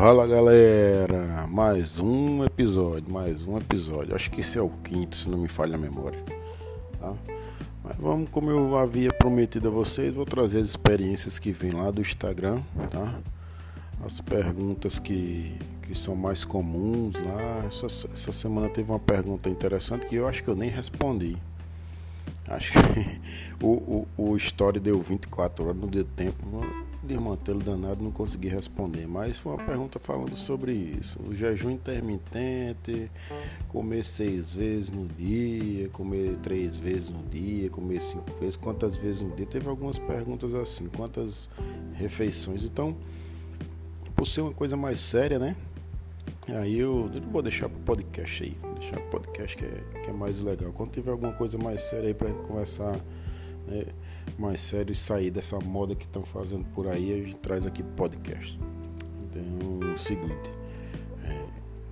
[0.00, 4.14] Fala galera, mais um episódio, mais um episódio.
[4.14, 6.18] Acho que esse é o quinto, se não me falha a memória.
[6.98, 7.12] Tá?
[7.84, 11.90] Mas vamos, como eu havia prometido a vocês, vou trazer as experiências que vêm lá
[11.90, 13.20] do Instagram, tá?
[14.02, 17.66] As perguntas que, que são mais comuns lá.
[17.68, 21.36] Essa, essa semana teve uma pergunta interessante que eu acho que eu nem respondi.
[22.48, 23.20] Acho que
[23.62, 26.46] o, o, o story deu 24 horas, não deu tempo
[27.02, 31.18] desmantelo danado, não consegui responder, mas foi uma pergunta falando sobre isso.
[31.22, 33.10] O jejum intermitente,
[33.68, 39.22] comer seis vezes no dia, comer três vezes no dia, comer cinco vezes, quantas vezes
[39.22, 39.46] no dia?
[39.46, 41.48] Teve algumas perguntas assim, quantas
[41.94, 42.64] refeições.
[42.64, 42.96] Então,
[44.14, 45.56] por ser uma coisa mais séria, né?
[46.48, 50.12] Aí eu, eu vou deixar pro podcast aí, deixar pro podcast que é, que é
[50.12, 50.72] mais legal.
[50.72, 53.00] Quando tiver alguma coisa mais séria aí gente conversar
[53.70, 53.86] né,
[54.36, 57.82] mais sério e sair dessa moda que estão fazendo por aí, a gente traz aqui
[57.82, 58.58] podcast.
[59.22, 60.50] Então, é o seguinte,
[61.24, 61.46] é,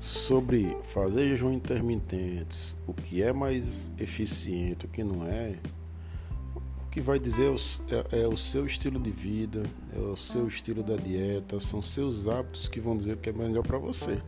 [0.00, 5.56] sobre fazer jejum intermitentes, o que é mais eficiente, o que não é,
[6.54, 7.52] o que vai dizer
[8.12, 12.28] é, é o seu estilo de vida, é o seu estilo da dieta, são seus
[12.28, 14.22] hábitos que vão dizer o que é melhor para você.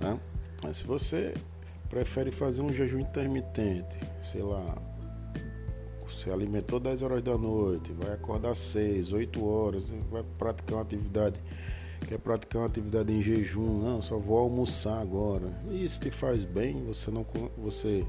[0.00, 0.18] Né?
[0.62, 1.34] Mas se você
[1.88, 4.76] prefere fazer um jejum intermitente, sei lá,
[6.08, 11.40] se alimentou 10 horas da noite, vai acordar 6, 8 horas, vai praticar uma atividade,
[12.06, 15.52] quer praticar uma atividade em jejum, não, só vou almoçar agora.
[15.70, 18.06] Isso te faz bem, você não você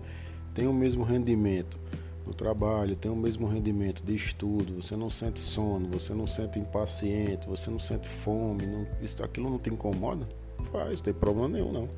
[0.53, 1.79] tem o mesmo rendimento
[2.25, 6.59] no trabalho, tem o mesmo rendimento de estudo, você não sente sono, você não sente
[6.59, 10.27] impaciente, você não sente fome, não, isso, aquilo não te incomoda?
[10.71, 11.89] Faz, não tem problema nenhum não.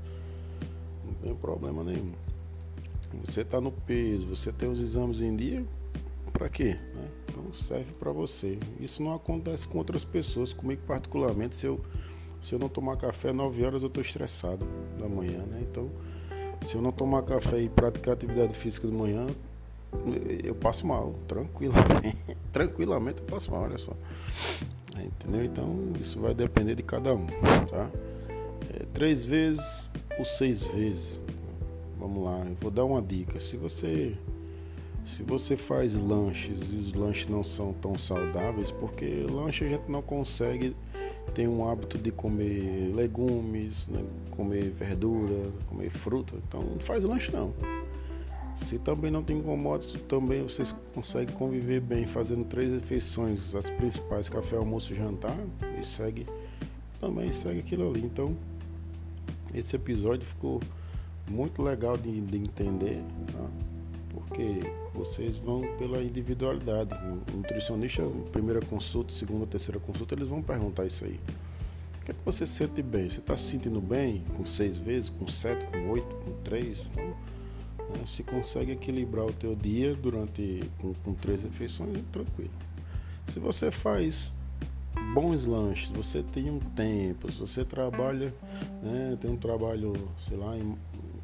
[1.05, 2.11] Não tem problema nenhum.
[3.25, 5.65] Você está no peso, você tem os exames em dia,
[6.41, 6.75] para quê?
[6.95, 7.07] Né?
[7.27, 8.57] Então serve para você.
[8.79, 10.51] Isso não acontece com outras pessoas.
[10.51, 11.79] Comigo particularmente, se eu,
[12.41, 14.65] se eu não tomar café 9 horas, eu estou estressado
[14.99, 15.59] da manhã, né?
[15.61, 15.91] Então,
[16.63, 19.27] se eu não tomar café e praticar atividade física de manhã,
[20.43, 22.17] eu passo mal, tranquilamente.
[22.51, 23.93] tranquilamente eu passo mal, olha só.
[24.97, 25.45] Entendeu?
[25.45, 27.27] Então isso vai depender de cada um,
[27.69, 27.87] tá?
[28.73, 31.19] É, três vezes ou seis vezes.
[31.99, 33.39] Vamos lá, eu vou dar uma dica.
[33.39, 34.17] Se você
[35.05, 39.89] se você faz lanches e os lanches não são tão saudáveis, porque lanche a gente
[39.89, 40.75] não consegue
[41.33, 44.03] ter um hábito de comer legumes, né?
[44.31, 47.53] comer verdura, comer fruta, então não faz lanche não.
[48.55, 54.29] Se também não tem incomoda, também vocês conseguem conviver bem fazendo três refeições, as principais,
[54.29, 55.37] café, almoço e jantar,
[55.79, 56.27] e segue,
[56.99, 58.01] também segue aquilo ali.
[58.01, 58.35] Então,
[59.53, 60.61] esse episódio ficou
[61.27, 63.01] muito legal de, de entender,
[63.31, 63.47] tá?
[64.13, 64.61] porque
[64.93, 66.93] vocês vão pela individualidade.
[66.93, 71.19] O nutricionista, primeira consulta, segunda, terceira consulta, eles vão perguntar isso aí.
[72.01, 73.09] O que é que você sente bem?
[73.09, 76.89] Você está se sentindo bem com seis vezes, com sete, com oito, com três?
[76.91, 82.51] Então, né, se consegue equilibrar o teu dia durante com, com três refeições, é tranquilo.
[83.27, 84.33] Se você faz
[85.13, 88.33] bons lanches, você tem um tempo, se você trabalha,
[88.81, 89.93] né, tem um trabalho,
[90.27, 90.75] sei lá, em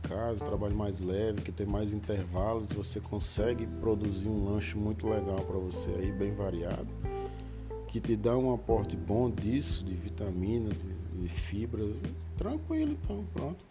[0.07, 5.41] casa, trabalho mais leve, que tem mais intervalos, você consegue produzir um lanche muito legal
[5.41, 6.87] para você aí, bem variado,
[7.87, 11.95] que te dá um aporte bom disso, de vitamina, de, de fibras,
[12.37, 13.63] tranquilo então, pronto,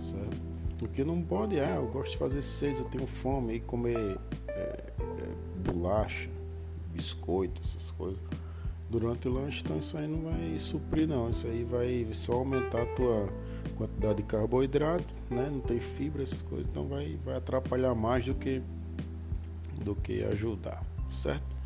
[0.00, 0.58] certo?
[0.82, 4.18] O que não pode é, eu gosto de fazer seis, eu tenho fome e comer
[4.48, 6.30] é, é, bolacha,
[6.94, 8.18] biscoito, essas coisas
[8.88, 12.82] durante o lanche, então isso aí não vai suprir não, isso aí vai só aumentar
[12.82, 13.28] a tua
[13.78, 15.48] quantidade de carboidrato, né?
[15.50, 18.60] Não tem fibra, essas coisas, então vai, vai atrapalhar mais do que
[19.80, 21.56] do que ajudar, certo?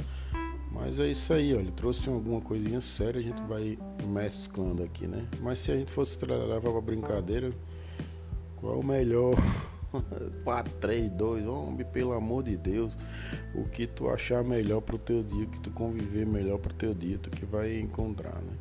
[0.71, 5.27] Mas é isso aí, olha, trouxe alguma coisinha séria, a gente vai mesclando aqui, né?
[5.41, 7.53] Mas se a gente fosse levar para brincadeira,
[8.57, 9.35] qual o melhor
[10.45, 12.97] 4, 3, 2, homem, pelo amor de Deus,
[13.55, 16.95] o que tu achar melhor pro teu dia, o que tu conviver melhor pro teu
[16.95, 18.57] dia, tu que vai encontrar, né?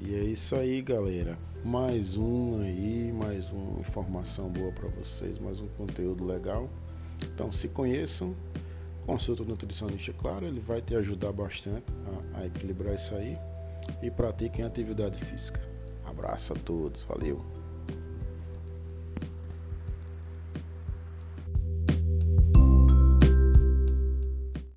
[0.00, 1.36] E é isso aí, galera.
[1.64, 6.70] Mais um aí, mais uma informação boa para vocês, mais um conteúdo legal.
[7.34, 8.34] Então se conheçam,
[9.04, 11.86] consulta o nutricionista, claro, ele vai te ajudar bastante
[12.34, 13.36] a, a equilibrar isso aí
[14.00, 15.60] e pratiquem atividade física.
[16.06, 17.57] Abraço a todos, valeu!